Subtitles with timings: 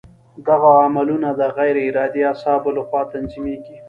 [0.47, 3.77] دغه عملونه د غیر ارادي اعصابو له خوا تنظیمېږي.